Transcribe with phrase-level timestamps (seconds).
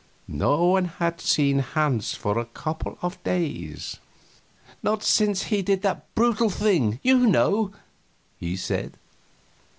[0.27, 3.99] No one had seen Hans for a couple of days.
[4.81, 7.71] "Not since he did that brutal thing, you know,"
[8.39, 8.97] he said.